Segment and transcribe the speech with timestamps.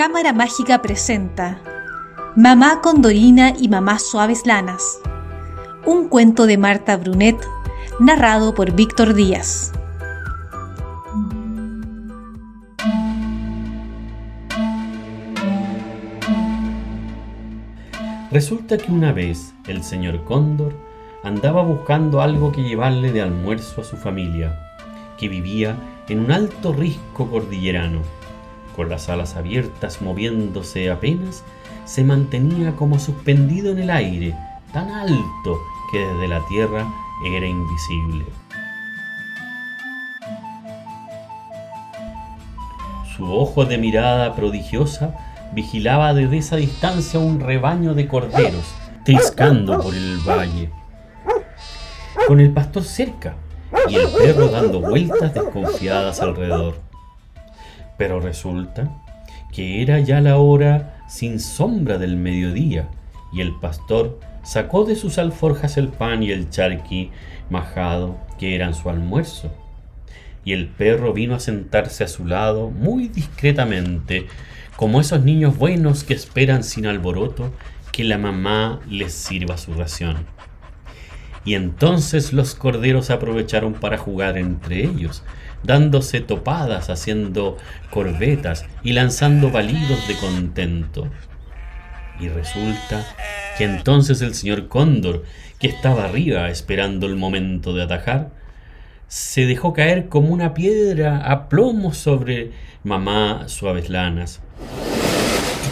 [0.00, 1.60] Cámara Mágica presenta
[2.34, 4.98] Mamá Condorina y Mamá Suaves Lanas.
[5.84, 7.36] Un cuento de Marta Brunet,
[7.98, 9.74] narrado por Víctor Díaz.
[18.32, 20.72] Resulta que una vez el señor Cóndor
[21.22, 24.58] andaba buscando algo que llevarle de almuerzo a su familia,
[25.18, 25.76] que vivía
[26.08, 28.19] en un alto risco cordillerano.
[28.76, 31.44] Con las alas abiertas moviéndose apenas,
[31.84, 34.34] se mantenía como suspendido en el aire,
[34.72, 35.58] tan alto
[35.90, 36.86] que desde la tierra
[37.26, 38.24] era invisible.
[43.16, 45.14] Su ojo de mirada prodigiosa
[45.52, 50.70] vigilaba desde esa distancia un rebaño de corderos triscando por el valle,
[52.26, 53.34] con el pastor cerca
[53.88, 56.89] y el perro dando vueltas desconfiadas alrededor.
[58.00, 58.90] Pero resulta
[59.52, 62.88] que era ya la hora sin sombra del mediodía
[63.30, 67.10] y el pastor sacó de sus alforjas el pan y el charqui
[67.50, 69.52] majado que eran su almuerzo.
[70.46, 74.28] Y el perro vino a sentarse a su lado muy discretamente,
[74.76, 77.52] como esos niños buenos que esperan sin alboroto
[77.92, 80.24] que la mamá les sirva su ración.
[81.44, 85.22] Y entonces los corderos aprovecharon para jugar entre ellos,
[85.62, 87.56] dándose topadas, haciendo
[87.90, 91.08] corbetas y lanzando balidos de contento.
[92.20, 93.06] Y resulta
[93.56, 95.24] que entonces el señor Cóndor,
[95.58, 98.30] que estaba arriba esperando el momento de atajar,
[99.08, 102.52] se dejó caer como una piedra a plomo sobre
[102.84, 104.40] mamá suaves lanas,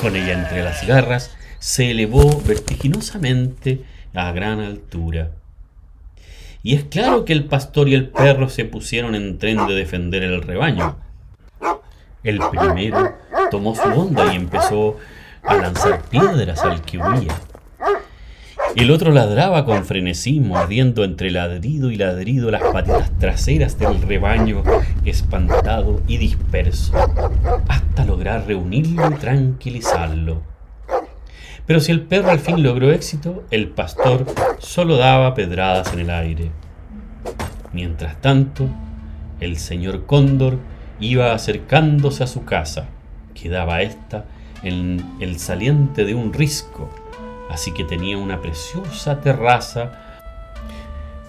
[0.00, 5.32] con ella entre las garras, se elevó vertiginosamente a gran altura.
[6.66, 10.24] Y es claro que el pastor y el perro se pusieron en tren de defender
[10.24, 10.96] el rebaño.
[12.24, 13.14] El primero
[13.52, 14.96] tomó su onda y empezó
[15.44, 17.36] a lanzar piedras al que huía.
[18.74, 24.64] El otro ladraba con frenesí, mordiendo entre ladrido y ladrido las patitas traseras del rebaño
[25.04, 26.94] espantado y disperso,
[27.68, 30.55] hasta lograr reunirlo y tranquilizarlo.
[31.64, 34.26] Pero si el perro al fin logró éxito, el pastor
[34.58, 36.50] solo daba pedradas en el aire.
[37.72, 38.68] Mientras tanto,
[39.40, 40.58] el señor Cóndor
[41.00, 42.86] iba acercándose a su casa.
[43.34, 44.26] Quedaba ésta
[44.62, 46.90] en el saliente de un risco
[47.50, 49.92] así que tenía una preciosa terraza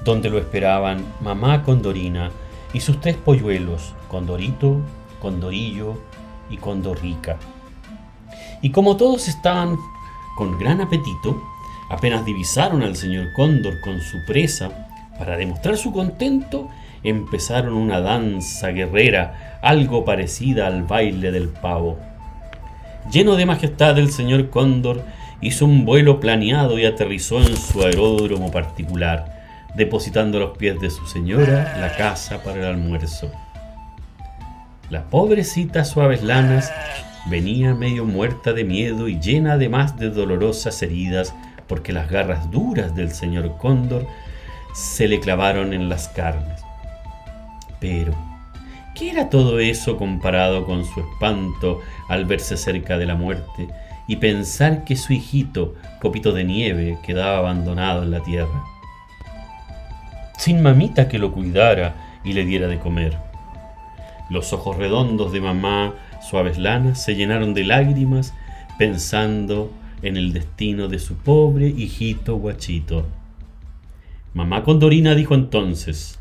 [0.04, 2.32] donde lo esperaban mamá Condorina
[2.74, 4.82] y sus tres polluelos, Condorito,
[5.22, 6.00] Condorillo
[6.50, 7.38] y Condorrica.
[8.62, 9.78] Y como todos estaban
[10.38, 11.44] con gran apetito,
[11.90, 14.88] apenas divisaron al señor Cóndor con su presa,
[15.18, 16.70] para demostrar su contento,
[17.04, 21.98] empezaron una danza guerrera, algo parecida al baile del pavo.
[23.12, 25.04] Lleno de majestad el señor Cóndor
[25.42, 29.34] hizo un vuelo planeado y aterrizó en su aeródromo particular,
[29.76, 33.32] depositando a los pies de su señora la casa para el almuerzo.
[34.90, 36.72] La pobrecita Suaves Lanas
[37.30, 41.36] venía medio muerta de miedo y llena además de dolorosas heridas
[41.68, 44.08] porque las garras duras del señor Cóndor
[44.74, 46.62] se le clavaron en las carnes.
[47.82, 48.14] Pero,
[48.96, 53.68] ¿qué era todo eso comparado con su espanto al verse cerca de la muerte
[54.08, 58.64] y pensar que su hijito, copito de nieve, quedaba abandonado en la tierra,
[60.38, 63.27] sin mamita que lo cuidara y le diera de comer.
[64.30, 68.34] Los ojos redondos de mamá, suaves lanas, se llenaron de lágrimas
[68.78, 69.72] pensando
[70.02, 73.06] en el destino de su pobre hijito guachito.
[74.34, 76.20] Mamá Condorina dijo entonces,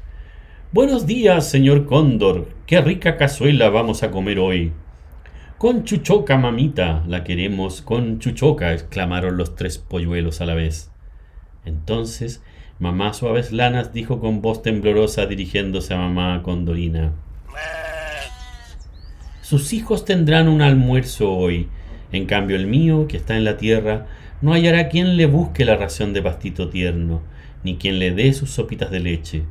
[0.73, 4.73] Buenos días, señor Cóndor, qué rica cazuela vamos a comer hoy.
[5.59, 10.91] Con chuchoca, mamita, la queremos con chuchoca, exclamaron los tres polluelos a la vez.
[11.65, 12.43] Entonces,
[12.79, 17.13] mamá Suaves Lanas dijo con voz temblorosa dirigiéndose a mamá Condorina.
[19.47, 21.69] Sus hijos tendrán un almuerzo hoy,
[22.11, 24.09] en cambio el mío, que está en la tierra,
[24.43, 27.23] no hallará quien le busque la ración de pastito tierno,
[27.63, 29.45] ni quien le dé sus sopitas de leche.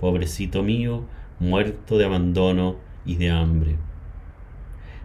[0.00, 1.04] Pobrecito mío,
[1.38, 3.76] muerto de abandono y de hambre.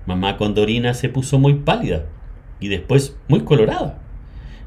[0.06, 2.06] Mamá Condorina se puso muy pálida
[2.62, 4.00] y después muy colorada.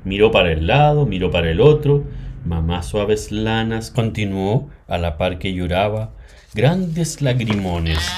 [0.05, 2.05] Miró para el lado, miró para el otro.
[2.45, 6.13] Mamá Suaves Lanas continuó, a la par que lloraba,
[6.53, 8.11] grandes lagrimones.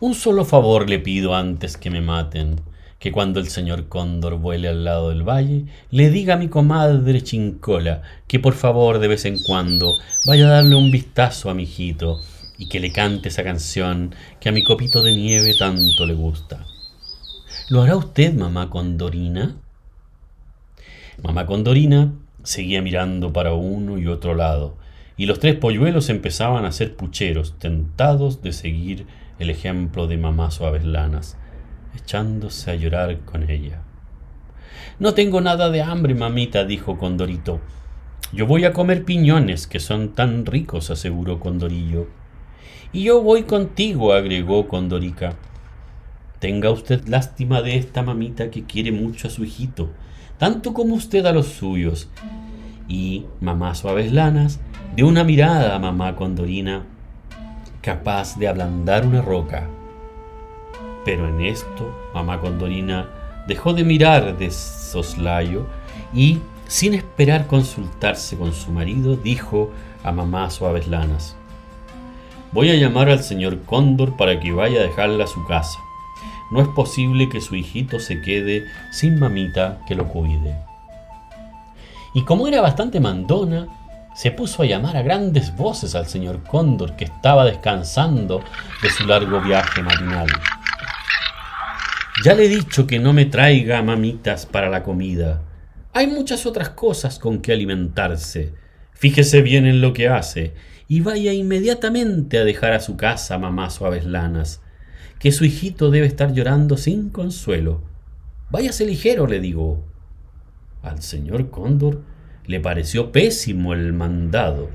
[0.00, 2.60] Un solo favor le pido antes que me maten,
[3.00, 7.20] que cuando el señor Cóndor vuele al lado del valle, le diga a mi comadre
[7.20, 11.64] Chincola que por favor de vez en cuando vaya a darle un vistazo a mi
[11.64, 12.20] hijito,
[12.58, 16.64] y que le cante esa canción que a mi copito de nieve tanto le gusta.
[17.68, 19.56] ¿Lo hará usted, mamá Condorina?
[21.24, 22.12] Mamá Condorina
[22.44, 24.76] seguía mirando para uno y otro lado,
[25.16, 29.06] y los tres polluelos empezaban a ser pucheros, tentados de seguir
[29.38, 31.36] el ejemplo de mamá Suaves Lanas,
[31.96, 33.82] echándose a llorar con ella.
[34.98, 37.60] No tengo nada de hambre, mamita, dijo Condorito.
[38.32, 42.08] Yo voy a comer piñones, que son tan ricos, aseguró Condorillo.
[42.92, 45.36] Y yo voy contigo, agregó Condorica.
[46.38, 49.90] Tenga usted lástima de esta mamita que quiere mucho a su hijito,
[50.36, 52.08] tanto como usted a los suyos.
[52.88, 54.60] Y mamá Suaves Lanas
[54.96, 56.86] dio una mirada a mamá Condorina,
[57.88, 59.66] capaz de ablandar una roca.
[61.06, 63.08] Pero en esto, mamá Condorina
[63.46, 65.64] dejó de mirar de soslayo
[66.12, 69.70] y, sin esperar consultarse con su marido, dijo
[70.04, 71.34] a mamá Suaves Lanas,
[72.52, 75.78] Voy a llamar al señor Cóndor para que vaya a dejarla a su casa.
[76.50, 80.58] No es posible que su hijito se quede sin mamita que lo cuide.
[82.12, 83.66] Y como era bastante mandona,
[84.18, 88.42] se puso a llamar a grandes voces al señor Cóndor que estaba descansando
[88.82, 90.26] de su largo viaje matinal.
[92.24, 95.44] Ya le he dicho que no me traiga mamitas para la comida.
[95.92, 98.54] Hay muchas otras cosas con que alimentarse.
[98.92, 100.52] Fíjese bien en lo que hace
[100.88, 104.62] y vaya inmediatamente a dejar a su casa mamá suaves lanas,
[105.20, 107.84] que su hijito debe estar llorando sin consuelo.
[108.50, 109.84] Váyase ligero, le digo.
[110.82, 112.17] Al señor Cóndor
[112.48, 114.70] le pareció pésimo el mandado,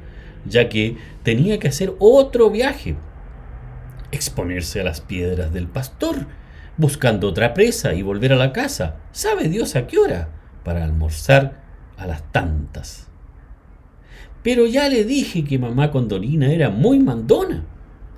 [0.45, 2.95] ya que tenía que hacer otro viaje,
[4.11, 6.27] exponerse a las piedras del pastor,
[6.77, 10.29] buscando otra presa y volver a la casa, sabe Dios a qué hora,
[10.63, 11.61] para almorzar
[11.97, 13.07] a las tantas.
[14.43, 17.65] Pero ya le dije que mamá Condorina era muy mandona.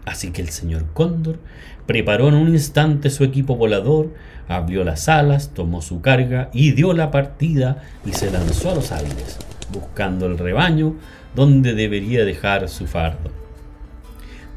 [0.06, 1.40] Así que el señor Cóndor
[1.86, 4.13] preparó en un instante su equipo volador,
[4.48, 8.92] abrió las alas, tomó su carga y dio la partida y se lanzó a los
[8.92, 9.38] aires,
[9.74, 10.96] buscando el rebaño
[11.36, 13.31] donde debería dejar su fardo.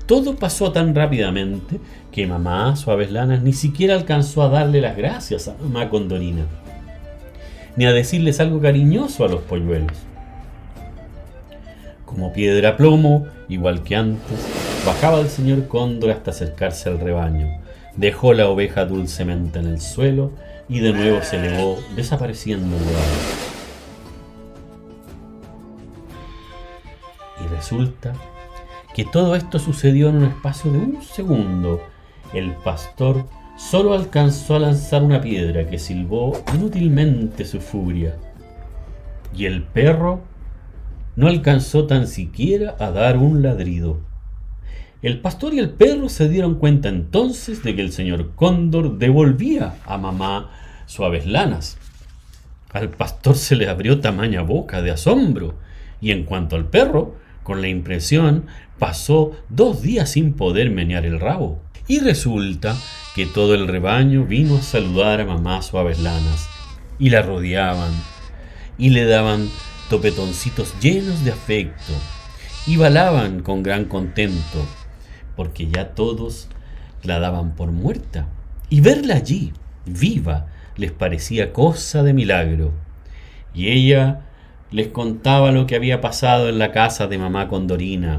[0.06, 1.80] Todo pasó tan rápidamente
[2.12, 6.46] que mamá Suaves Lanas ni siquiera alcanzó a darle las gracias a mamá Condorina,
[7.76, 9.96] ni a decirles algo cariñoso a los polluelos.
[12.06, 17.60] Como piedra plomo, igual que antes, bajaba el señor cóndor hasta acercarse al rebaño.
[17.96, 20.32] Dejó la oveja dulcemente en el suelo
[20.68, 22.88] y de nuevo se elevó, desapareciendo en el
[27.44, 28.12] Y resulta
[28.94, 31.80] que todo esto sucedió en un espacio de un segundo.
[32.32, 33.24] El pastor
[33.56, 38.16] solo alcanzó a lanzar una piedra que silbó inútilmente su furia.
[39.34, 40.20] Y el perro
[41.16, 43.98] no alcanzó tan siquiera a dar un ladrido.
[45.00, 49.76] El pastor y el perro se dieron cuenta entonces de que el señor Cóndor devolvía
[49.86, 50.50] a mamá
[50.86, 51.78] suaves lanas.
[52.72, 55.54] Al pastor se le abrió tamaña boca de asombro,
[56.00, 57.14] y en cuanto al perro,
[57.44, 58.46] con la impresión,
[58.80, 61.62] pasó dos días sin poder menear el rabo.
[61.86, 62.76] Y resulta
[63.14, 66.48] que todo el rebaño vino a saludar a mamá suaves lanas,
[66.98, 67.92] y la rodeaban,
[68.78, 69.48] y le daban
[69.90, 71.92] topetoncitos llenos de afecto,
[72.66, 74.66] y balaban con gran contento,
[75.38, 76.48] porque ya todos
[77.04, 78.26] la daban por muerta,
[78.68, 79.52] y verla allí,
[79.86, 82.72] viva, les parecía cosa de milagro.
[83.54, 84.26] Y ella
[84.72, 88.18] les contaba lo que había pasado en la casa de mamá Condorina,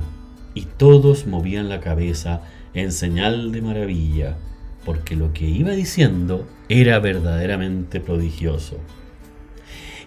[0.56, 2.42] y todos movían la cabeza
[2.74, 4.38] en señal de maravilla,
[4.86, 8.78] porque lo que iba diciendo era verdaderamente prodigioso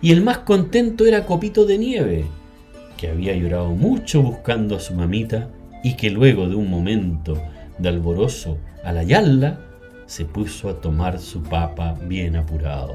[0.02, 2.25] y el más contento era Copito de Nieve,
[2.97, 5.49] que había llorado mucho buscando a su mamita
[5.82, 7.40] y que luego de un momento
[7.78, 9.58] de alborozo a la yalla
[10.06, 12.94] se puso a tomar su papa bien apurado.